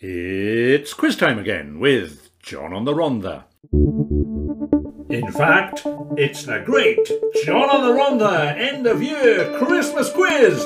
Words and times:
It's 0.00 0.94
quiz 0.94 1.16
time 1.16 1.40
again 1.40 1.80
with 1.80 2.30
John 2.40 2.72
on 2.72 2.84
the 2.84 2.92
Rhondda. 2.92 3.46
In 5.10 5.32
fact, 5.32 5.82
it's 6.16 6.44
the 6.44 6.62
great 6.64 7.04
John 7.44 7.68
on 7.68 7.82
the 7.82 8.00
Rhondda 8.00 8.56
end 8.56 8.86
of 8.86 9.02
year 9.02 9.58
Christmas 9.58 10.08
quiz. 10.12 10.62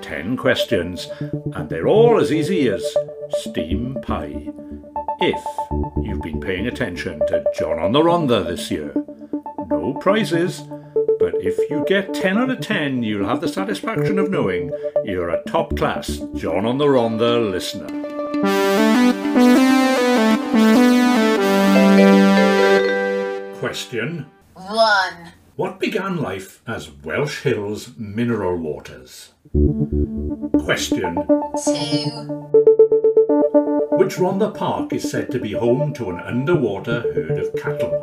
Ten 0.00 0.38
questions, 0.38 1.10
and 1.54 1.68
they're 1.68 1.86
all 1.86 2.18
as 2.18 2.32
easy 2.32 2.70
as 2.70 2.82
steam 3.40 3.98
pie. 4.00 4.48
If 5.20 5.44
you've 6.02 6.22
been 6.22 6.40
paying 6.40 6.66
attention 6.66 7.18
to 7.26 7.44
John 7.58 7.78
on 7.78 7.92
the 7.92 8.00
Rhondda 8.00 8.46
this 8.46 8.70
year. 8.70 8.94
No 9.68 9.92
prizes, 10.00 10.62
if 11.42 11.58
you 11.68 11.84
get 11.88 12.14
10 12.14 12.38
out 12.38 12.50
of 12.50 12.60
10, 12.60 13.02
you'll 13.02 13.26
have 13.26 13.40
the 13.40 13.48
satisfaction 13.48 14.16
of 14.20 14.30
knowing 14.30 14.70
you're 15.04 15.28
a 15.28 15.42
top 15.42 15.76
class 15.76 16.22
John 16.36 16.64
on 16.64 16.78
the 16.78 16.86
Rhondda 16.86 17.50
listener. 17.50 17.88
Question 23.58 24.26
One. 24.54 25.32
What 25.56 25.80
began 25.80 26.18
life 26.18 26.62
as 26.66 26.92
Welsh 26.92 27.42
Hills 27.42 27.90
mineral 27.98 28.56
waters? 28.56 29.32
Question 30.62 31.16
Two. 31.64 32.08
Which 33.98 34.16
Rhondda 34.16 34.54
Park 34.54 34.92
is 34.92 35.10
said 35.10 35.30
to 35.32 35.40
be 35.40 35.52
home 35.52 35.92
to 35.94 36.10
an 36.10 36.20
underwater 36.20 37.00
herd 37.14 37.38
of 37.38 37.54
cattle? 37.56 37.98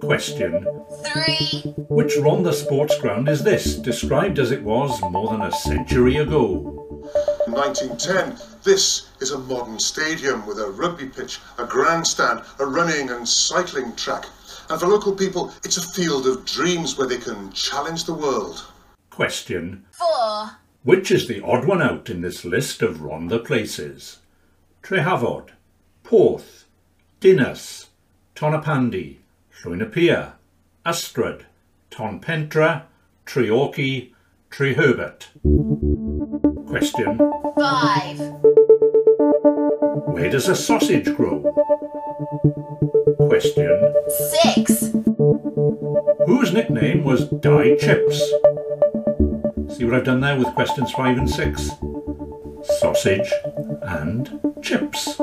Question 0.00 0.77
Three. 1.04 1.74
Which 1.88 2.14
Rhondda 2.16 2.54
sports 2.54 2.98
ground 2.98 3.28
is 3.28 3.44
this, 3.44 3.76
described 3.76 4.38
as 4.38 4.50
it 4.50 4.62
was 4.62 5.00
more 5.02 5.30
than 5.30 5.42
a 5.42 5.52
century 5.52 6.16
ago? 6.16 7.04
In 7.46 7.52
1910, 7.52 8.38
this 8.62 9.08
is 9.20 9.30
a 9.30 9.38
modern 9.38 9.78
stadium 9.78 10.46
with 10.46 10.58
a 10.58 10.70
rugby 10.70 11.08
pitch, 11.08 11.40
a 11.58 11.64
grandstand, 11.64 12.42
a 12.58 12.66
running 12.66 13.10
and 13.10 13.28
cycling 13.28 13.94
track. 13.96 14.26
And 14.70 14.80
for 14.80 14.86
local 14.86 15.14
people, 15.14 15.52
it's 15.64 15.76
a 15.76 15.88
field 15.92 16.26
of 16.26 16.44
dreams 16.44 16.96
where 16.96 17.06
they 17.06 17.18
can 17.18 17.52
challenge 17.52 18.04
the 18.04 18.14
world. 18.14 18.66
Question 19.10 19.84
Four. 19.92 20.50
Which 20.84 21.10
is 21.10 21.28
the 21.28 21.42
odd 21.42 21.66
one 21.66 21.82
out 21.82 22.08
in 22.08 22.22
this 22.22 22.44
list 22.44 22.82
of 22.82 22.98
Rhondda 22.98 23.44
places? 23.44 24.18
Trehafod, 24.82 25.50
Porth, 26.02 26.64
Dinas, 27.20 27.88
Tonypandy, 28.34 29.16
Llwynypia, 29.62 30.32
Ystrad, 30.88 31.42
Tonpentre, 31.90 32.84
Treorchy, 33.26 34.14
Treherbert. 34.50 35.26
Question 36.66 37.18
Five. 37.58 38.18
Where 40.14 40.30
does 40.30 40.48
a 40.48 40.56
sausage 40.56 41.14
grow? 41.14 41.42
Question 43.28 43.94
Six. 44.40 44.94
Whose 46.24 46.54
nickname 46.54 47.04
was 47.04 47.28
Dai 47.28 47.76
Chips? 47.76 48.18
See 49.76 49.84
what 49.84 49.92
I've 49.92 50.04
done 50.04 50.20
there 50.20 50.38
with 50.38 50.54
questions 50.54 50.90
5 50.92 51.18
and 51.18 51.28
6? 51.28 51.70
Sausage 52.80 53.30
and 53.82 54.40
chips. 54.62 55.16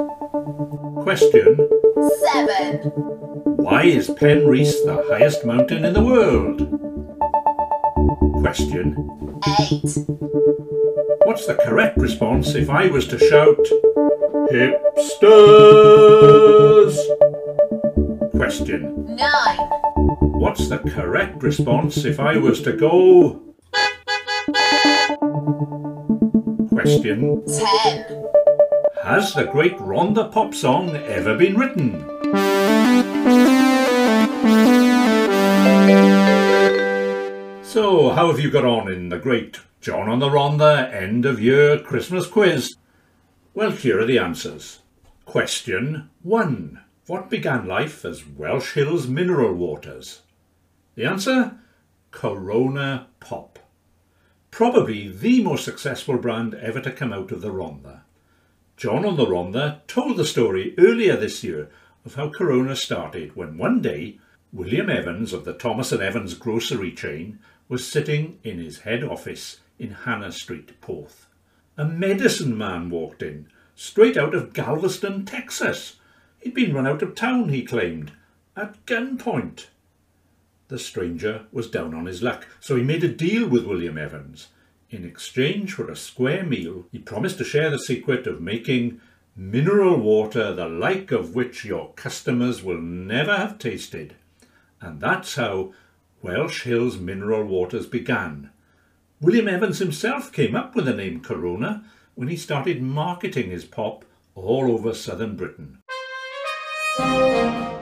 Question 1.01 1.69
Seven. 2.21 3.34
Why 3.65 3.85
is 3.85 4.09
Penrhys 4.09 4.85
the 4.85 5.03
highest 5.09 5.43
mountain 5.43 5.85
in 5.85 5.93
the 5.95 6.03
world? 6.03 6.59
Question 8.39 8.93
Eight. 9.59 9.81
What's 11.25 11.47
the 11.47 11.55
correct 11.55 11.97
response 11.97 12.53
if 12.53 12.69
I 12.69 12.85
was 12.85 13.07
to 13.07 13.17
shout 13.17 13.57
Hipsters? 14.53 14.93
Question 18.37 19.15
Nine. 19.15 19.57
What's 20.37 20.67
the 20.69 20.77
correct 20.77 21.41
response 21.41 22.05
if 22.05 22.19
I 22.19 22.37
was 22.37 22.61
to 22.61 22.71
go? 22.71 23.41
Question 26.69 27.43
Ten. 27.47 28.05
Has 29.01 29.33
the 29.33 29.45
great 29.51 29.75
Rhondda 29.79 30.31
pop 30.31 30.53
song 30.53 30.95
ever 30.95 31.35
been 31.35 31.57
written? 31.57 32.14
So, 37.75 38.11
how 38.11 38.27
have 38.27 38.39
you 38.39 38.49
got 38.49 38.63
on 38.63 38.89
in 38.89 39.09
the 39.09 39.19
great 39.19 39.59
John 39.81 40.07
on 40.07 40.19
the 40.19 40.29
Rhondda 40.29 40.93
end 40.93 41.25
of 41.25 41.41
year 41.41 41.77
Christmas 41.77 42.25
quiz? 42.25 42.77
Well, 43.53 43.71
here 43.71 43.99
are 43.99 44.05
the 44.05 44.17
answers. 44.17 44.79
Question 45.25 46.09
1. 46.23 46.79
What 47.07 47.29
began 47.29 47.67
life 47.67 48.05
as 48.05 48.25
Welsh 48.25 48.75
Hills 48.75 49.07
mineral 49.07 49.53
waters? 49.53 50.21
The 50.95 51.03
answer? 51.03 51.57
Corona 52.11 53.07
Pop. 53.19 53.59
Probably 54.51 55.09
the 55.09 55.43
most 55.43 55.65
successful 55.65 56.17
brand 56.17 56.53
ever 56.53 56.79
to 56.79 56.91
come 56.93 57.11
out 57.11 57.33
of 57.33 57.41
the 57.41 57.51
Rhondda. 57.51 58.03
John 58.77 59.03
on 59.03 59.17
the 59.17 59.25
Rhondda 59.25 59.81
told 59.87 60.15
the 60.15 60.23
story 60.23 60.75
earlier 60.77 61.17
this 61.17 61.43
year 61.43 61.69
of 62.05 62.15
how 62.15 62.29
Corona 62.29 62.77
started 62.77 63.35
when 63.35 63.57
one 63.57 63.81
day 63.81 64.17
William 64.53 64.89
Evans 64.89 65.33
of 65.33 65.43
the 65.43 65.51
Thomas 65.51 65.91
and 65.91 66.01
Evans 66.01 66.35
grocery 66.35 66.93
chain 66.93 67.39
was 67.67 67.87
sitting 67.87 68.39
in 68.43 68.59
his 68.59 68.81
head 68.81 69.03
office 69.03 69.59
in 69.79 69.91
Hannah 69.91 70.31
Street, 70.31 70.79
Porth. 70.81 71.27
A 71.77 71.85
medicine 71.85 72.57
man 72.57 72.89
walked 72.89 73.21
in, 73.21 73.47
straight 73.75 74.17
out 74.17 74.33
of 74.33 74.53
Galveston, 74.53 75.25
Texas. 75.25 75.97
He'd 76.39 76.53
been 76.53 76.73
run 76.73 76.87
out 76.87 77.01
of 77.01 77.15
town, 77.15 77.49
he 77.49 77.63
claimed, 77.63 78.11
at 78.55 78.85
gunpoint. 78.85 79.67
The 80.67 80.79
stranger 80.79 81.45
was 81.51 81.69
down 81.69 81.93
on 81.93 82.05
his 82.05 82.23
luck, 82.23 82.47
so 82.59 82.75
he 82.75 82.83
made 82.83 83.03
a 83.03 83.07
deal 83.07 83.47
with 83.47 83.65
William 83.65 83.97
Evans. 83.97 84.47
In 84.89 85.03
exchange 85.03 85.73
for 85.73 85.89
a 85.89 85.95
square 85.95 86.43
meal, 86.43 86.85
he 86.91 86.99
promised 86.99 87.37
to 87.39 87.43
share 87.43 87.69
the 87.69 87.79
secret 87.79 88.25
of 88.27 88.41
making 88.41 89.01
mineral 89.35 89.97
water 89.97 90.53
the 90.53 90.69
like 90.69 91.11
of 91.11 91.35
which 91.35 91.65
your 91.65 91.91
customers 91.93 92.63
will 92.63 92.81
never 92.81 93.35
have 93.35 93.57
tasted. 93.57 94.15
And 94.79 95.01
that's 95.01 95.35
how 95.35 95.73
Welsh 96.25 96.63
Hills 96.63 96.97
Mineral 96.97 97.43
Waters 97.43 97.85
began. 97.85 98.49
William 99.21 99.47
Evans 99.47 99.77
himself 99.77 100.31
came 100.31 100.55
up 100.55 100.73
with 100.73 100.85
the 100.85 100.93
name 100.95 101.21
Corona 101.21 101.85
when 102.15 102.29
he 102.29 102.35
started 102.35 102.81
marketing 102.81 103.51
his 103.51 103.63
pop 103.63 104.03
all 104.33 104.71
over 104.71 104.95
southern 104.95 105.35
Britain. 105.35 105.83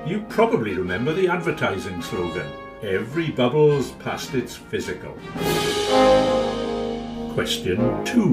You 0.05 0.25
probably 0.27 0.73
remember 0.73 1.13
the 1.13 1.29
advertising 1.29 2.01
slogan, 2.01 2.51
Every 2.81 3.31
bubble's 3.31 3.91
past 3.91 4.33
its 4.33 4.57
physical. 4.57 5.13
Question 7.33 8.03
2. 8.03 8.27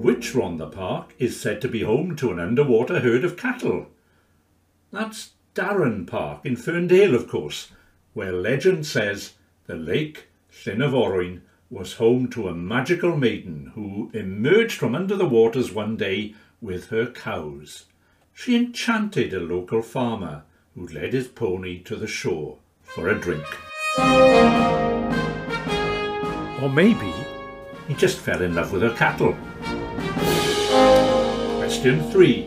Which 0.00 0.32
Rhondda 0.32 0.72
Park 0.72 1.14
is 1.18 1.38
said 1.38 1.60
to 1.60 1.68
be 1.68 1.82
home 1.82 2.16
to 2.16 2.30
an 2.32 2.40
underwater 2.40 3.00
herd 3.00 3.22
of 3.22 3.36
cattle? 3.36 3.88
That's 4.90 5.32
Darran 5.54 6.06
Park 6.06 6.46
in 6.46 6.56
Ferndale, 6.56 7.14
of 7.14 7.28
course, 7.28 7.70
where 8.14 8.32
legend 8.32 8.86
says 8.86 9.34
the 9.66 9.74
lake 9.74 10.28
Llyn 10.50 10.80
y 10.80 10.88
Forwyn 10.90 11.40
was 11.70 11.94
home 11.94 12.28
to 12.28 12.48
a 12.48 12.54
magical 12.54 13.16
maiden 13.16 13.72
who 13.74 14.10
emerged 14.12 14.78
from 14.78 14.94
under 14.94 15.16
the 15.16 15.26
waters 15.26 15.72
one 15.72 15.96
day 15.96 16.34
with 16.60 16.88
her 16.90 17.06
cows. 17.06 17.86
She 18.34 18.56
enchanted 18.56 19.32
a 19.32 19.40
local 19.40 19.80
farmer 19.80 20.42
who 20.74 20.86
led 20.86 21.14
his 21.14 21.28
pony 21.28 21.78
to 21.80 21.96
the 21.96 22.06
shore 22.06 22.58
for 22.82 23.08
a 23.08 23.18
drink. 23.18 23.46
Or 26.62 26.68
maybe 26.68 27.12
he 27.88 27.94
just 27.94 28.18
fell 28.18 28.42
in 28.42 28.54
love 28.54 28.72
with 28.72 28.82
her 28.82 28.94
cattle. 28.94 29.34
Question 31.58 32.10
3. 32.10 32.42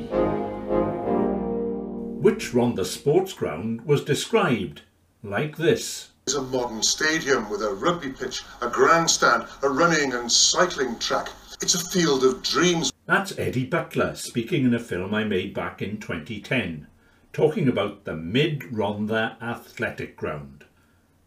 Which 2.21 2.53
Rhondda 2.53 2.85
sports 2.85 3.33
ground 3.33 3.81
was 3.81 4.03
described 4.03 4.81
like 5.25 5.57
this? 5.57 6.09
It's 6.27 6.35
a 6.35 6.41
modern 6.41 6.81
stadium 6.81 7.49
with 7.49 7.61
a 7.61 7.73
rugby 7.73 8.09
pitch, 8.09 8.43
a 8.61 8.69
grandstand, 8.69 9.47
a 9.63 9.69
running 9.69 10.13
and 10.13 10.31
cycling 10.31 10.97
track. 10.99 11.29
It's 11.61 11.75
a 11.75 11.89
field 11.89 12.23
of 12.23 12.43
dreams. 12.43 12.91
That's 13.05 13.37
Eddie 13.37 13.65
Butler 13.65 14.15
speaking 14.15 14.65
in 14.65 14.73
a 14.73 14.79
film 14.79 15.13
I 15.13 15.23
made 15.23 15.53
back 15.53 15.81
in 15.81 15.99
2010, 15.99 16.87
talking 17.33 17.67
about 17.67 18.05
the 18.05 18.15
Mid 18.15 18.61
Rhondda 18.61 19.41
Athletic 19.41 20.15
Ground. 20.15 20.65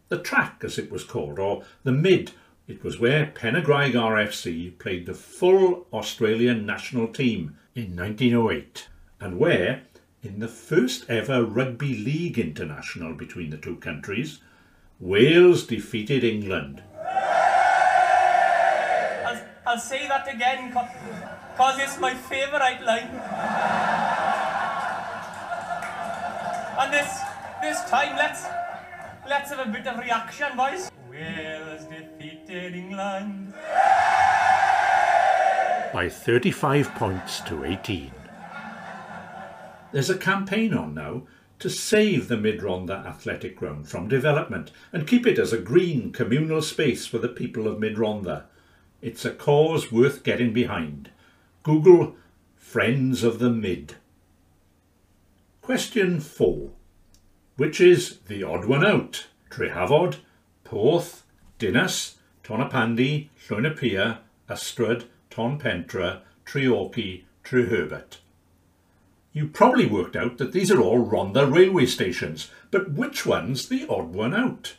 The 0.09 0.17
track, 0.17 0.61
as 0.63 0.77
it 0.77 0.91
was 0.91 1.03
called, 1.03 1.39
or 1.39 1.63
the 1.83 1.91
Mid, 1.91 2.31
it 2.67 2.83
was 2.83 2.99
where 2.99 3.27
Penygraig 3.27 3.93
RFC 3.93 4.77
played 4.79 5.05
the 5.05 5.13
full 5.13 5.87
Australian 5.91 6.65
national 6.65 7.07
team 7.07 7.57
in 7.75 7.95
1908, 7.95 8.87
and 9.19 9.39
where, 9.39 9.83
in 10.21 10.39
the 10.39 10.47
first 10.47 11.09
ever 11.09 11.43
Rugby 11.43 11.95
League 11.95 12.37
international 12.37 13.13
between 13.13 13.49
the 13.49 13.57
two 13.57 13.77
countries, 13.77 14.39
Wales 14.99 15.65
defeated 15.65 16.23
England. 16.23 16.83
I'll 19.65 19.77
say 19.77 20.07
that 20.07 20.27
again, 20.33 20.73
cause 20.73 21.77
it's 21.77 21.99
my 21.99 22.15
favourite 22.15 22.81
line. 22.83 23.11
and 26.79 26.91
this 26.91 27.19
this 27.61 27.87
time, 27.87 28.15
let's 28.17 28.45
let's 29.29 29.51
have 29.51 29.67
a 29.67 29.69
bit 29.69 29.85
of 29.85 29.99
reaction, 29.99 30.57
boys. 30.57 30.89
Wales 31.07 31.85
defeated 31.85 32.73
England. 32.73 33.53
By 35.93 36.09
35 36.09 36.95
points 36.95 37.41
to 37.41 37.63
18. 37.63 38.11
There's 39.91 40.09
a 40.09 40.17
campaign 40.17 40.73
on 40.75 40.93
now 40.93 41.23
to 41.57 41.69
save 41.69 42.27
the 42.27 42.37
Mid 42.37 42.59
Rhondda 42.59 43.05
Athletic 43.05 43.55
Ground 43.55 43.89
from 43.89 44.07
development 44.07 44.71
and 44.93 45.07
keep 45.07 45.25
it 45.25 45.39
as 45.39 45.51
a 45.51 45.57
green 45.57 46.11
communal 46.11 46.61
space 46.61 47.07
for 47.07 47.17
the 47.17 47.27
people 47.27 47.67
of 47.67 47.79
Mid 47.79 47.97
Rhondda. 47.97 48.43
It's 49.01 49.25
a 49.25 49.31
cause 49.31 49.91
worth 49.91 50.23
getting 50.23 50.53
behind. 50.53 51.09
Google 51.63 52.15
Friends 52.55 53.23
of 53.23 53.39
the 53.39 53.49
Mid. 53.49 53.95
Question 55.61 56.19
4. 56.19 56.69
Which 57.57 57.81
is 57.81 58.19
the 58.27 58.43
odd 58.43 58.65
one 58.65 58.85
out? 58.85 59.27
Trehafod, 59.49 60.17
Porth, 60.63 61.23
Dinas, 61.57 62.15
Tonypandy, 62.43 63.29
Llwynypia, 63.47 64.19
Ystrad, 64.47 65.05
Tonpentre, 65.31 66.21
Treorchy, 66.45 67.23
Treherbert. 67.43 68.19
You 69.31 69.47
probably 69.47 69.85
worked 69.85 70.15
out 70.15 70.37
that 70.39 70.53
these 70.53 70.71
are 70.71 70.81
all 70.81 71.05
Rhondda 71.05 71.51
railway 71.51 71.85
stations, 71.85 72.49
but 72.71 72.91
which 72.91 73.25
one's 73.25 73.69
the 73.69 73.85
odd 73.87 74.13
one 74.13 74.33
out? 74.33 74.75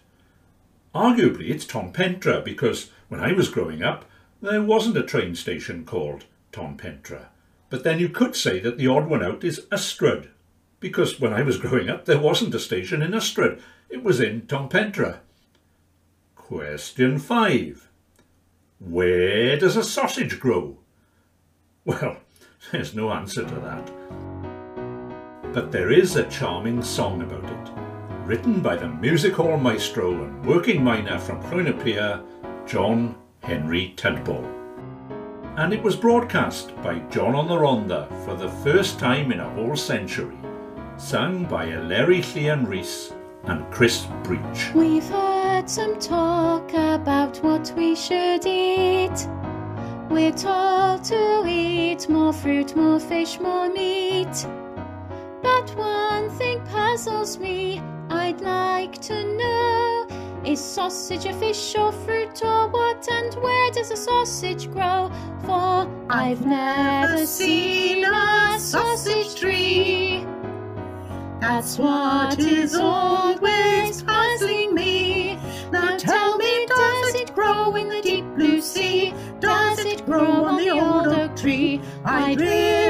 Arguably 0.95 1.51
it's 1.51 1.65
Tonpentre 1.65 2.45
because 2.45 2.91
when 3.09 3.21
I 3.21 3.33
was 3.33 3.49
growing 3.49 3.83
up 3.83 4.05
there 4.43 4.63
wasn't 4.63 4.97
a 4.97 5.03
train 5.03 5.35
station 5.35 5.85
called 5.85 6.25
Tonpentre. 6.53 7.27
But 7.69 7.85
then 7.85 8.01
you 8.01 8.09
could 8.09 8.35
say 8.35 8.59
that 8.61 8.77
the 8.77 8.89
odd 8.89 9.07
one 9.07 9.23
out 9.23 9.45
is 9.45 9.67
Ystrad 9.71 10.29
because 10.81 11.21
when 11.21 11.33
I 11.33 11.43
was 11.43 11.59
growing 11.59 11.89
up 11.89 12.07
there 12.07 12.19
wasn't 12.19 12.55
a 12.55 12.59
station 12.59 13.03
in 13.03 13.13
Ystrad, 13.13 13.61
it 13.89 14.03
was 14.03 14.21
in 14.21 14.43
Tonpentre. 14.43 15.19
Question 16.35 17.19
5. 17.19 17.89
Where 18.81 19.57
does 19.57 19.77
a 19.77 19.85
sausage 19.85 20.41
grow? 20.41 20.79
Well, 21.85 22.17
there's 22.73 22.95
no 22.95 23.13
answer 23.13 23.45
to 23.45 23.55
that. 23.55 24.30
But 25.53 25.73
there 25.73 25.91
is 25.91 26.15
a 26.15 26.29
charming 26.31 26.81
song 26.81 27.23
about 27.23 27.45
it, 27.45 27.73
written 28.25 28.61
by 28.61 28.77
the 28.77 28.87
music 28.87 29.35
hall 29.35 29.57
maestro 29.57 30.23
and 30.23 30.47
working 30.47 30.85
miner 30.85 31.19
from 31.19 31.43
Llwynypia, 31.43 32.25
John 32.69 33.17
Henry 33.43 33.93
Tudball. 33.97 34.49
And 35.57 35.73
it 35.73 35.83
was 35.83 35.97
broadcast 35.97 36.77
by 36.83 37.01
John 37.11 37.35
on 37.35 37.49
the 37.49 37.57
Rhondda 37.57 38.07
for 38.25 38.37
the 38.37 38.49
first 38.63 39.01
time 39.01 39.33
in 39.33 39.41
a 39.41 39.51
whole 39.51 39.75
century, 39.75 40.39
sung 40.97 41.47
by 41.47 41.67
Eleri 41.67 42.21
Llian 42.21 42.65
Rhys 42.65 43.13
and 43.45 43.69
Chris 43.73 44.07
Breach. 44.23 44.73
We've 44.73 45.09
heard 45.09 45.69
some 45.69 45.99
talk 45.99 46.73
about 46.73 47.43
what 47.43 47.73
we 47.77 47.97
should 47.97 48.47
eat. 48.47 49.27
We're 50.09 50.31
told 50.31 51.03
to 51.05 51.45
eat 51.45 52.09
more 52.09 52.33
fruit, 52.33 52.77
more 52.77 53.01
fish, 53.01 53.41
more 53.41 53.69
meat. 53.69 54.47
But 55.61 55.77
one 55.77 56.31
thing 56.31 56.59
puzzles 56.73 57.39
me, 57.39 57.83
I'd 58.09 58.41
like 58.41 58.99
to 59.03 59.37
know 59.37 60.07
Is 60.43 60.59
sausage 60.59 61.27
a 61.27 61.35
fish 61.35 61.75
or 61.77 61.93
fruit 61.93 62.43
or 62.43 62.69
what? 62.69 63.07
And 63.13 63.35
where 63.43 63.71
does 63.71 63.91
a 63.91 63.97
sausage 63.97 64.71
grow? 64.71 65.11
For 65.45 65.87
I've 66.09 66.47
never 66.47 67.27
seen 67.27 68.07
a 68.07 68.59
sausage 68.59 69.35
tree. 69.39 70.25
That's 71.43 71.77
what 71.79 72.39
is 72.39 72.75
always 72.75 74.03
puzzling 74.03 74.75
me. 74.75 75.39
Now 75.71 75.99
tell 75.99 76.39
me, 76.39 76.67
does 76.69 77.15
it 77.17 77.35
grow 77.35 77.77
in 77.77 77.89
the 77.91 78.01
deep 78.01 78.25
blue 78.35 78.63
sea? 78.63 79.13
Does 79.41 79.85
it 79.85 80.07
grow 80.07 80.45
on 80.45 80.57
the 80.57 80.71
old 80.71 81.07
oak 81.09 81.37
tree? 81.37 81.83
I'd 82.05 82.41
really 82.41 82.90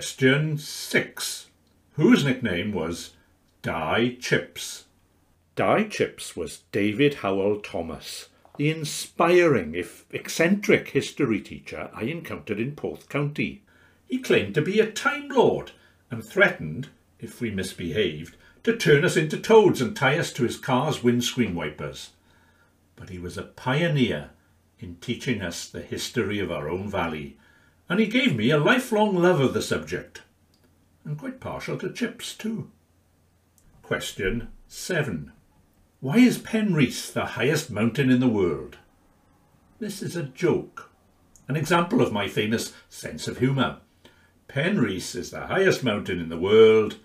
Question 0.00 0.56
6. 0.56 1.48
Whose 1.92 2.24
nickname 2.24 2.72
was 2.72 3.10
Dai 3.60 4.16
Chips? 4.18 4.86
Dai 5.56 5.84
Chips 5.84 6.34
was 6.34 6.62
David 6.72 7.16
Howell 7.16 7.60
Thomas, 7.60 8.30
the 8.56 8.70
inspiring, 8.70 9.74
if 9.74 10.06
eccentric, 10.10 10.88
history 10.88 11.38
teacher 11.38 11.90
I 11.92 12.04
encountered 12.04 12.58
in 12.58 12.76
Porth 12.76 13.10
County. 13.10 13.60
He 14.08 14.16
claimed 14.20 14.54
to 14.54 14.62
be 14.62 14.80
a 14.80 14.90
Time 14.90 15.28
Lord 15.28 15.72
and 16.10 16.24
threatened, 16.24 16.88
if 17.18 17.42
we 17.42 17.50
misbehaved, 17.50 18.38
to 18.62 18.74
turn 18.74 19.04
us 19.04 19.18
into 19.18 19.36
toads 19.36 19.82
and 19.82 19.94
tie 19.94 20.18
us 20.18 20.32
to 20.32 20.44
his 20.44 20.56
car's 20.56 21.02
windscreen 21.02 21.54
wipers. 21.54 22.12
But 22.96 23.10
he 23.10 23.18
was 23.18 23.36
a 23.36 23.42
pioneer 23.42 24.30
in 24.78 24.96
teaching 25.02 25.42
us 25.42 25.68
the 25.68 25.82
history 25.82 26.38
of 26.38 26.50
our 26.50 26.70
own 26.70 26.88
valley, 26.88 27.36
and 27.90 27.98
he 27.98 28.06
gave 28.06 28.36
me 28.36 28.50
a 28.50 28.58
lifelong 28.58 29.16
love 29.16 29.40
of 29.40 29.52
the 29.52 29.60
subject. 29.60 30.22
I'm 31.04 31.16
quite 31.16 31.40
partial 31.40 31.76
to 31.78 31.92
chips 31.92 32.34
too. 32.34 32.70
Question 33.82 34.46
7. 34.68 35.32
Why 35.98 36.18
is 36.18 36.38
Penrhys 36.38 37.12
the 37.12 37.26
highest 37.26 37.68
mountain 37.68 38.08
in 38.08 38.20
the 38.20 38.28
world? 38.28 38.78
This 39.80 40.02
is 40.02 40.14
a 40.14 40.22
joke, 40.22 40.90
an 41.48 41.56
example 41.56 42.00
of 42.00 42.12
my 42.12 42.28
famous 42.28 42.72
sense 42.88 43.26
of 43.26 43.38
humour. 43.38 43.78
Penrhys 44.48 45.16
is 45.16 45.32
the 45.32 45.48
highest 45.48 45.82
mountain 45.82 46.20
in 46.20 46.28
the 46.28 46.38
world 46.38 46.96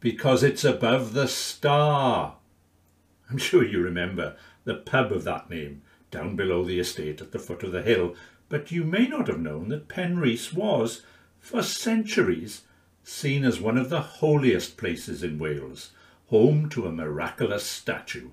because 0.00 0.42
it's 0.42 0.64
above 0.64 1.12
the 1.12 1.28
star. 1.28 2.36
I'm 3.28 3.36
sure 3.36 3.64
you 3.64 3.82
remember 3.82 4.36
the 4.64 4.74
pub 4.74 5.12
of 5.12 5.24
that 5.24 5.50
name 5.50 5.82
down 6.10 6.34
below 6.34 6.64
the 6.64 6.80
estate 6.80 7.20
at 7.20 7.32
the 7.32 7.38
foot 7.38 7.62
of 7.62 7.72
the 7.72 7.82
hill, 7.82 8.14
but 8.50 8.72
you 8.72 8.84
may 8.84 9.06
not 9.06 9.28
have 9.28 9.40
known 9.40 9.68
that 9.68 9.88
Penrhys 9.88 10.52
was, 10.52 11.02
for 11.38 11.62
centuries, 11.62 12.62
seen 13.04 13.44
as 13.44 13.60
one 13.60 13.78
of 13.78 13.88
the 13.88 14.00
holiest 14.00 14.76
places 14.76 15.22
in 15.22 15.38
Wales, 15.38 15.92
home 16.26 16.68
to 16.68 16.86
a 16.86 16.92
miraculous 16.92 17.64
statue. 17.64 18.28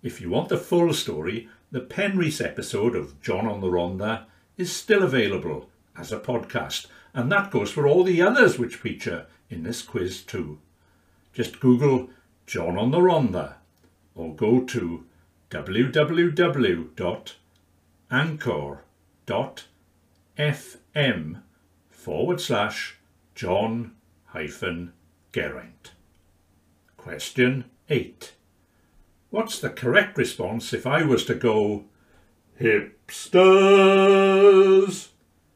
If 0.00 0.20
you 0.20 0.30
want 0.30 0.48
the 0.48 0.56
full 0.56 0.94
story, 0.94 1.48
the 1.72 1.80
Penrhys 1.80 2.40
episode 2.42 2.94
of 2.94 3.20
John 3.20 3.46
on 3.46 3.60
the 3.60 3.66
Rhondda 3.66 4.24
is 4.56 4.74
still 4.74 5.02
available 5.02 5.68
as 5.96 6.12
a 6.12 6.20
podcast, 6.20 6.86
and 7.12 7.30
that 7.32 7.50
goes 7.50 7.70
for 7.70 7.86
all 7.86 8.04
the 8.04 8.22
others 8.22 8.58
which 8.58 8.76
feature 8.76 9.26
in 9.50 9.64
this 9.64 9.82
quiz 9.82 10.22
too. 10.22 10.60
Just 11.32 11.60
Google 11.60 12.10
John 12.46 12.78
on 12.78 12.92
the 12.92 12.98
Rhondda 12.98 13.54
or 14.14 14.34
go 14.34 14.60
to 14.60 15.04
www.anchor.fm 19.32 21.42
forward 21.90 22.40
slash 22.40 22.96
John 23.34 23.92
hyphen 24.26 24.92
Geraint. 25.32 25.92
Question 26.98 27.64
8. 27.88 28.34
What's 29.30 29.58
the 29.58 29.70
correct 29.70 30.18
response 30.18 30.74
if 30.74 30.86
I 30.86 31.02
was 31.02 31.24
to 31.26 31.34
go 31.34 31.84
hipsters? 32.60 32.92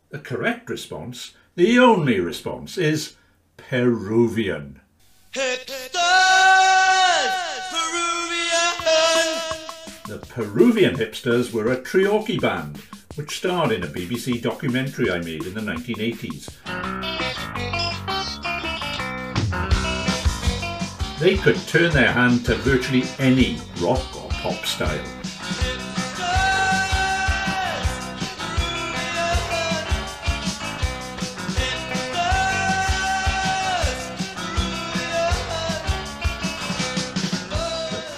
The 0.08 0.18
correct 0.20 0.70
response, 0.70 1.34
the 1.54 1.78
only 1.78 2.18
response, 2.20 2.78
is 2.78 3.16
Peruvian. 3.58 4.80
Hipsters! 5.32 5.92
Peruvian! 7.70 8.78
The 10.06 10.18
Peruvian 10.26 10.96
Hipsters 10.96 11.52
were 11.52 11.70
a 11.70 11.76
Treorchy 11.76 12.40
band, 12.40 12.80
which 13.16 13.38
starred 13.38 13.72
in 13.72 13.82
a 13.82 13.86
BBC 13.86 14.42
documentary 14.42 15.10
I 15.10 15.18
made 15.18 15.44
in 15.44 15.54
the 15.54 15.60
1980s. 15.60 16.50
They 21.18 21.38
could 21.38 21.56
turn 21.66 21.92
their 21.92 22.12
hand 22.12 22.44
to 22.44 22.54
virtually 22.56 23.04
any 23.18 23.58
rock 23.80 24.04
or 24.22 24.28
pop 24.28 24.66
style. 24.66 25.02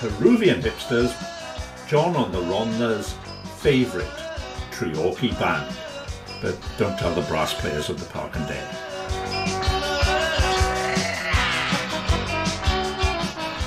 The 0.00 0.08
Peruvian 0.08 0.60
Hipsters 0.60 1.14
John 1.88 2.16
on 2.16 2.32
the 2.32 2.40
Rhondda's 2.40 3.14
favourite 3.60 4.17
karaoke 4.78 5.38
band. 5.40 5.76
But 6.40 6.56
don't 6.78 6.96
tell 6.98 7.12
the 7.14 7.22
brass 7.22 7.52
players 7.52 7.90
of 7.90 7.98
the 7.98 8.06
Parc 8.06 8.36
and 8.36 8.46
Dare. 8.46 8.70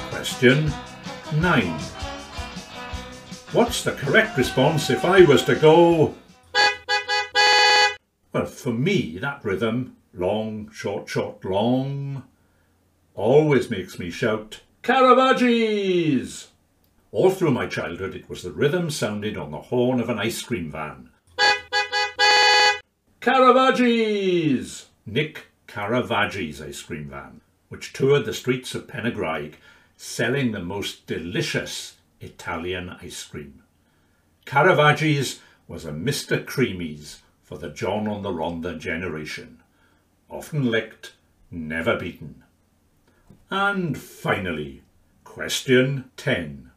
Question 0.09 0.71
9. 1.35 1.79
What's 3.51 3.83
the 3.83 3.91
correct 3.91 4.37
response 4.37 4.89
if 4.89 5.03
I 5.03 5.21
was 5.25 5.43
to 5.43 5.55
go... 5.55 6.15
Well, 8.31 8.45
for 8.45 8.71
me, 8.71 9.17
that 9.17 9.43
rhythm, 9.43 9.97
long, 10.13 10.71
short, 10.71 11.09
short, 11.09 11.43
long, 11.43 12.23
always 13.13 13.69
makes 13.69 13.99
me 13.99 14.09
shout, 14.09 14.61
Caravaggi's! 14.81 16.50
All 17.13 17.29
through 17.29 17.51
my 17.51 17.67
childhood, 17.67 18.15
it 18.15 18.29
was 18.29 18.41
the 18.41 18.51
rhythm 18.51 18.89
sounded 18.89 19.35
on 19.35 19.51
the 19.51 19.59
horn 19.59 19.99
of 19.99 20.09
an 20.09 20.17
ice 20.17 20.41
cream 20.41 20.71
van. 20.71 21.09
Caravaggies! 23.19 24.85
Nick 25.05 25.47
Caravaggi's 25.67 26.61
ice 26.61 26.81
cream 26.81 27.09
van, 27.09 27.41
which 27.67 27.91
toured 27.91 28.23
the 28.23 28.33
streets 28.33 28.73
of 28.75 28.87
Penygraig, 28.87 29.55
selling 29.97 30.53
the 30.53 30.61
most 30.61 31.05
delicious 31.05 31.97
Italian 32.21 32.89
ice 33.01 33.25
cream. 33.25 33.61
Caravaggi's 34.45 35.41
was 35.67 35.83
a 35.83 35.91
Mr. 35.91 36.43
Creamies 36.43 37.17
for 37.43 37.57
the 37.57 37.69
John 37.69 38.07
on 38.07 38.21
the 38.21 38.31
Rhondda 38.31 38.79
generation. 38.79 39.59
Often 40.29 40.71
licked, 40.71 41.13
never 41.51 41.97
beaten. 41.97 42.43
And 43.49 43.97
finally, 43.97 44.83
question 45.25 46.09
10. 46.15 46.70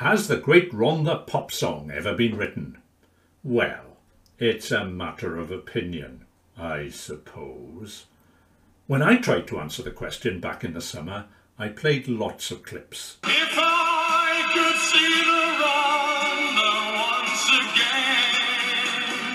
Has 0.00 0.28
the 0.28 0.38
great 0.38 0.72
Rhondda 0.72 1.26
pop 1.26 1.52
song 1.52 1.90
ever 1.90 2.14
been 2.14 2.34
written? 2.34 2.78
Well, 3.44 3.98
it's 4.38 4.70
a 4.70 4.86
matter 4.86 5.36
of 5.36 5.50
opinion, 5.50 6.24
I 6.56 6.88
suppose. 6.88 8.06
When 8.86 9.02
I 9.02 9.18
tried 9.18 9.46
to 9.48 9.60
answer 9.60 9.82
the 9.82 9.90
question 9.90 10.40
back 10.40 10.64
in 10.64 10.72
the 10.72 10.80
summer, 10.80 11.26
I 11.58 11.68
played 11.68 12.08
lots 12.08 12.50
of 12.50 12.62
clips. 12.62 13.18
If 13.24 13.58
I 13.58 14.40
could 14.54 14.78
see 14.88 15.22
the 15.28 15.50
once 17.04 17.44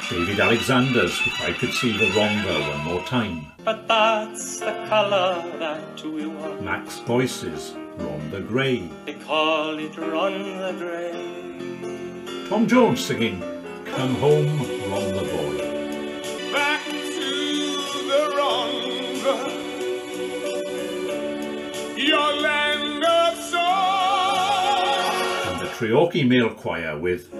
again. 0.09 0.25
David 0.25 0.39
Alexander's 0.39 1.21
If 1.27 1.41
I 1.41 1.53
Could 1.53 1.73
See 1.73 1.95
the 1.95 2.07
Rhondda 2.07 2.69
One 2.71 2.83
More 2.85 3.03
Time. 3.03 3.51
But 3.63 3.87
that's 3.87 4.61
the 4.61 4.73
colour 4.89 5.43
that 5.59 6.03
we 6.03 6.25
want. 6.25 6.63
Max 6.63 7.01
Boyce's 7.01 7.75
Rhondda 8.35 8.47
Grey. 8.47 8.89
They 9.05 9.13
call 9.13 9.79
it 9.79 9.97
Run 9.97 10.57
the 10.57 10.73
Grey. 10.77 12.49
Tom 12.49 12.67
Jones 12.67 13.03
singing 13.05 13.39
Come 13.85 14.15
Home 14.15 14.59
Rhondda 14.59 15.23
Boy. 15.31 15.57
Back 16.51 16.83
to 16.85 16.93
the 18.09 18.21
Rhondda. 18.35 19.35
Your 21.97 22.33
land 22.41 23.03
of 23.05 23.37
song. 23.45 24.33
And 25.53 25.61
the 25.61 25.67
Treorchy 25.67 26.27
Male 26.27 26.53
Choir 26.55 26.99
with 26.99 27.31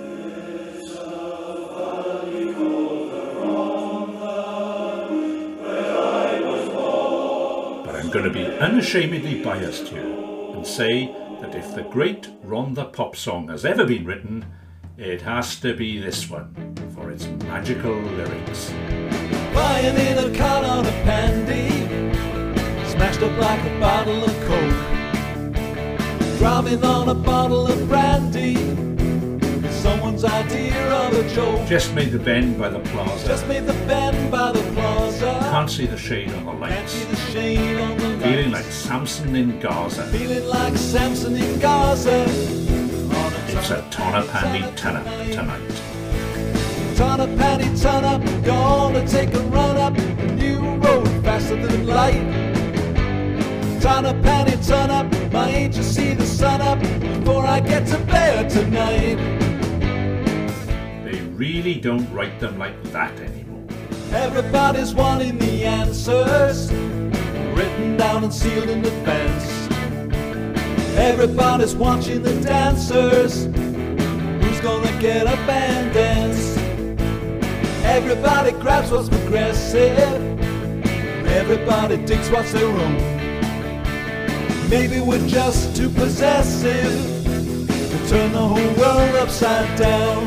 But 7.85 7.95
I'm 7.95 8.09
going 8.09 8.25
to 8.25 8.31
be 8.31 8.45
unashamedly 8.45 9.43
biased 9.43 9.89
here 9.89 10.25
and 10.65 10.74
say 10.74 11.05
that 11.41 11.53
if 11.53 11.75
the 11.75 11.84
great 11.84 12.24
Rhondda 12.43 12.91
pop 12.91 13.15
song 13.15 13.50
has 13.50 13.65
ever 13.65 13.86
been 13.86 14.03
written, 14.03 14.45
it 14.98 15.22
has 15.22 15.60
to 15.60 15.75
be 15.75 16.00
this 16.00 16.27
one 16.29 16.55
for 16.95 17.12
its 17.12 17.27
magical 17.45 17.93
lyrics. 17.93 18.72
Flying 19.51 19.95
in 19.95 20.17
a 20.17 20.36
car 20.36 20.63
on 20.63 20.86
a 20.86 20.91
pandy, 21.03 21.69
smashed 22.89 23.22
up 23.22 23.38
like 23.38 23.62
a 23.63 23.79
bottle 23.79 24.24
of 24.24 24.34
coke. 24.48 26.39
Driving 26.39 26.84
on 26.84 27.10
a 27.10 27.15
bottle 27.15 27.67
of 27.67 27.88
brandy, 27.88 28.55
someone's 29.69 30.24
idea 30.24 30.91
of 30.91 31.13
a 31.13 31.29
joke. 31.36 31.67
Just 31.67 31.93
made 31.93 32.12
the 32.12 32.19
bend 32.19 32.57
by 32.57 32.69
the 32.69 32.79
plaza. 32.79 33.27
Just 33.27 33.48
made 33.48 33.67
the 33.67 33.74
bend 33.86 34.31
by 34.31 34.51
the 34.51 34.63
plaza. 34.74 35.38
Can't 35.51 35.69
see 35.69 35.86
the 35.86 35.98
shade 35.98 36.31
on 36.31 36.45
the 36.45 36.67
Can't 36.67 36.89
see 36.89 37.75
lights. 37.75 38.14
The 38.25 38.32
the 38.32 38.38
Feeling 38.38 38.51
like. 38.51 38.65
Samson 38.65 39.36
in 39.36 39.60
Gaza. 39.60 40.03
Feeling 40.08 40.48
like 40.48 40.77
Samson 40.77 41.36
in 41.36 41.60
Gaza. 41.60 42.25
It's 43.48 43.70
a 43.70 43.82
Tonna 43.89 44.25
Pandy 44.27 44.75
turn 44.75 44.96
up 44.98 45.05
tonight. 45.32 45.82
Ton 46.96 47.20
of 47.20 47.29
panty, 47.32 47.82
ton 47.82 48.05
up, 48.05 48.22
gonna 48.46 49.05
take 49.05 49.34
a 49.34 49.39
run 49.50 49.75
up 49.75 49.98
a 49.98 50.27
new 50.32 50.62
road 50.77 51.08
faster 51.25 51.58
than 51.58 51.86
light. 51.86 52.22
Ton 53.82 54.05
of 54.05 54.15
panty, 54.24 54.65
ton 54.65 54.89
up, 54.89 55.34
my 55.34 55.50
age 55.50 55.75
to 55.75 55.84
see 55.84 56.13
the 56.13 56.25
sun 56.25 56.62
up 56.62 56.79
before 56.79 57.46
I 57.46 57.60
get 57.60 57.86
to 57.88 57.98
bed 58.05 58.50
tonight. 58.50 59.17
They 61.03 61.20
really 61.36 61.82
don't 61.82 62.10
write 62.13 62.39
them 62.39 62.58
like 62.58 62.82
that 62.94 63.20
anymore. 63.20 63.67
Everybody's 64.13 64.96
wanting 64.96 65.38
the 65.38 65.65
answers, 65.65 66.72
written 67.55 67.97
down 67.97 68.24
and 68.24 68.33
sealed 68.33 68.69
in 68.69 68.79
advance. 68.85 69.65
Everybody's 70.97 71.75
watching 71.75 72.21
the 72.21 72.39
dancers. 72.41 73.45
Who's 73.45 74.59
gonna 74.62 74.91
get 75.00 75.25
up 75.27 75.39
and 75.47 75.93
dance? 75.93 76.57
Everybody 77.83 78.51
grabs 78.51 78.91
what's 78.91 79.09
progressive. 79.09 80.21
Everybody 81.27 81.97
digs 81.97 82.29
what's 82.29 82.51
their 82.51 82.67
own. 82.67 82.95
Maybe 84.69 85.00
we're 85.00 85.27
just 85.27 85.75
too 85.75 85.89
possessive 85.89 87.25
to 87.89 88.09
turn 88.09 88.31
the 88.31 88.39
whole 88.39 88.74
world 88.81 89.15
upside 89.15 89.77
down. 89.77 90.25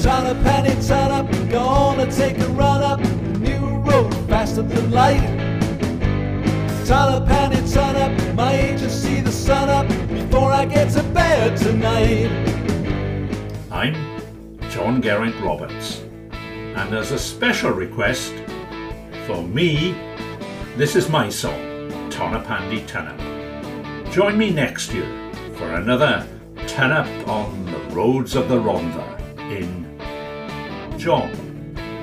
Ton 0.00 0.26
of 0.26 0.36
panty, 0.38 0.74
ton 0.86 1.10
up, 1.12 1.50
gonna 1.50 2.10
take 2.10 2.38
a 2.38 2.48
run 2.48 2.82
up 2.82 3.00
the 3.02 3.38
new 3.38 3.78
road 3.88 4.12
faster 4.28 4.62
than 4.62 4.90
light. 4.90 5.43
Ton 6.86 7.14
of 7.14 7.26
panty, 7.26 7.76
up, 7.96 8.34
my 8.34 8.56
the 9.22 9.32
sun 9.32 9.70
up 9.70 9.88
before 10.08 10.52
I 10.52 10.66
get 10.66 10.90
to 10.92 11.02
bed 11.02 11.56
tonight. 11.56 12.30
I'm 13.70 13.94
John 14.68 15.00
Geraint 15.00 15.34
Roberts, 15.40 16.02
and 16.30 16.94
as 16.94 17.10
a 17.10 17.18
special 17.18 17.70
request 17.70 18.34
for 19.26 19.42
me, 19.42 19.92
this 20.76 20.94
is 20.94 21.08
my 21.08 21.30
song, 21.30 22.10
Turn 22.10 23.06
Up. 23.06 24.12
Join 24.12 24.36
me 24.36 24.50
next 24.50 24.92
year 24.92 25.08
for 25.54 25.70
another 25.76 26.26
Turn 26.66 26.92
Up 26.92 27.08
on 27.26 27.64
the 27.64 27.78
Roads 27.94 28.36
of 28.36 28.50
the 28.50 28.56
Rhondda 28.56 29.18
in 29.50 30.98
John 30.98 31.30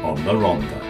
on 0.04 0.16
the 0.26 0.34
Rhondda. 0.34 0.81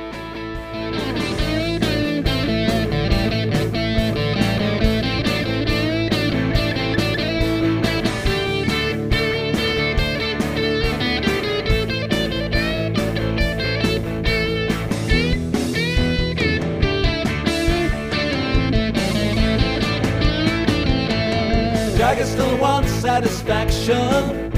Satisfaction. 23.92 24.52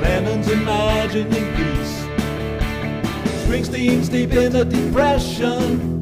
Lennon's 0.00 0.48
imagining 0.48 1.54
peace. 1.54 2.04
Springsteen's 3.44 4.08
deep 4.08 4.32
in 4.32 4.56
a 4.56 4.64
depression. 4.64 6.00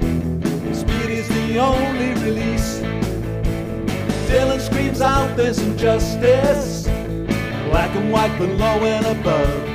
Speed 0.75 1.11
is 1.11 1.29
the 1.29 1.59
only 1.59 2.15
release. 2.23 2.81
Dylan 4.29 4.61
screams 4.61 5.01
out 5.01 5.37
there's 5.37 5.59
injustice. 5.59 6.85
Black 7.71 7.95
and 7.97 8.13
white 8.13 8.37
below 8.39 8.85
and 8.85 9.07
above. 9.07 9.69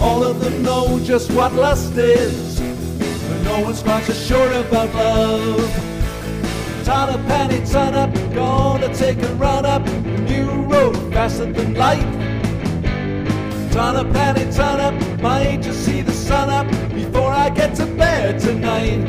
All 0.00 0.22
of 0.24 0.40
them 0.40 0.62
know 0.62 0.98
just 1.00 1.30
what 1.32 1.52
lust 1.54 1.96
is. 1.96 2.60
But 2.60 3.42
no 3.42 3.60
one's 3.60 3.82
quite 3.82 4.04
so 4.04 4.12
sure 4.12 4.52
about 4.52 4.94
love. 4.94 5.84
Ton 6.84 7.10
of 7.10 7.20
panty, 7.26 7.70
ton 7.70 7.94
up, 7.94 8.14
gonna 8.32 8.94
take 8.94 9.20
a 9.22 9.34
run 9.34 9.66
up 9.66 9.86
road 10.78 11.12
faster 11.12 11.52
than 11.52 11.74
light. 11.74 12.10
Turn 13.72 13.96
up, 13.96 14.06
panty, 14.08 14.44
turn 14.54 14.80
up, 14.80 14.94
might 15.20 15.62
just 15.62 15.84
see 15.84 16.00
the 16.02 16.12
sun 16.12 16.48
up 16.50 16.68
before 16.90 17.30
I 17.30 17.50
get 17.50 17.74
to 17.76 17.86
bed 17.86 18.40
tonight. 18.40 19.00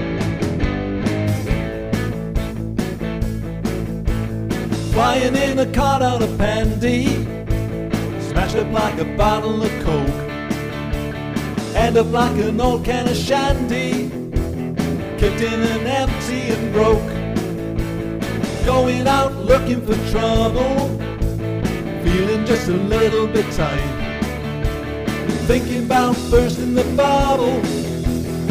Flying 4.93 5.35
in 5.35 5.59
a 5.59 5.71
car 5.71 6.01
on 6.03 6.21
a 6.23 6.31
pandy, 6.37 7.05
smashed 8.29 8.55
up 8.55 8.71
like 8.71 8.97
a 8.99 9.05
bottle 9.17 9.61
of 9.63 9.71
coke. 9.85 10.19
End 11.75 11.97
up 11.97 12.11
like 12.11 12.37
an 12.47 12.59
old 12.59 12.83
can 12.83 13.07
of 13.07 13.15
shandy, 13.15 14.09
kicked 15.19 15.41
in 15.41 15.59
and 15.73 15.87
empty 16.01 16.41
and 16.53 16.73
broke. 16.73 17.09
Going 18.65 19.07
out 19.07 19.33
looking 19.51 19.81
for 19.85 19.95
trouble, 20.11 20.99
feeling 22.03 22.45
just 22.45 22.67
a 22.67 22.73
little 22.73 23.27
bit 23.27 23.45
tight. 23.51 23.95
Thinking 25.47 25.85
about 25.85 26.15
bursting 26.29 26.75
the 26.75 26.83
bubble 26.95 27.59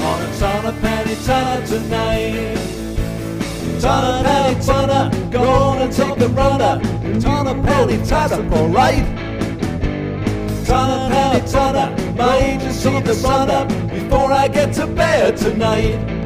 on 0.05 0.23
a 0.23 0.29
of 0.67 0.75
panty 0.77 1.17
tanner 1.27 1.67
tonight. 1.67 2.57
Ton 3.81 4.05
of 4.05 4.27
panty 4.27 4.67
tanner, 4.67 5.31
gonna 5.31 5.93
take 5.93 6.21
a 6.21 6.29
runner. 6.29 6.81
Of 7.49 7.57
panty 7.65 8.09
tanner, 8.09 8.57
alright. 8.57 9.05
Ton 10.67 10.91
of 10.91 11.13
panty 11.13 11.51
tanner, 11.51 12.15
my 12.17 12.37
agency 12.39 13.01
the 13.01 13.15
runner 13.27 13.65
before 13.89 14.33
I 14.33 14.49
get 14.49 14.75
to 14.75 14.87
bed 14.87 15.37
tonight. 15.37 16.18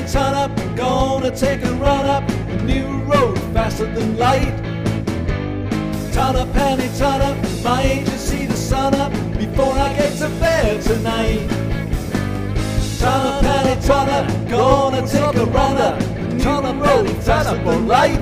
Penny, 0.00 0.12
ton 0.12 0.34
up, 0.34 0.76
gonna 0.76 1.30
take 1.30 1.62
a 1.62 1.72
run 1.74 2.06
up 2.06 2.28
a 2.30 2.62
new 2.62 3.02
road 3.02 3.38
faster 3.52 3.84
than 3.84 4.16
light. 4.16 4.56
Ton 6.12 6.36
of 6.36 6.50
penny, 6.54 6.88
ton 6.96 7.20
up, 7.20 7.36
my 7.62 7.82
angel 7.82 8.14
see 8.14 8.46
the 8.46 8.56
sun 8.56 8.94
up 8.94 9.12
before 9.36 9.72
I 9.72 9.92
get 9.94 10.16
to 10.18 10.28
bed 10.40 10.80
tonight. 10.80 11.46
Ton 12.98 13.26
of 13.26 13.42
penny, 13.42 13.80
ton 13.82 14.08
up, 14.08 14.48
gonna 14.48 15.06
take 15.06 15.36
a 15.36 15.44
run 15.44 15.76
up 15.76 16.00
a 16.00 16.34
new 16.34 16.82
road 16.82 17.10
faster 17.22 17.62
than 17.62 17.86
light. 17.86 18.20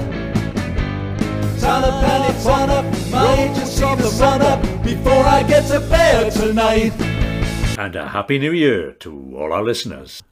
Ton 1.61 1.85
of 1.85 1.95
penny, 2.03 2.43
ton 2.43 2.71
up, 2.71 2.85
my 3.11 3.35
angel 3.35 3.67
see 3.67 3.95
the 3.95 4.11
sun 4.11 4.43
up 4.43 4.61
before 4.83 5.25
I 5.25 5.45
get 5.45 5.67
to 5.69 5.79
bed 5.79 6.33
tonight. 6.33 6.93
And 7.79 7.95
a 7.95 8.09
Happy 8.09 8.41
New 8.41 8.53
Year 8.53 8.93
to 8.95 9.37
all 9.37 9.53
our 9.53 9.63
listeners. 9.63 10.23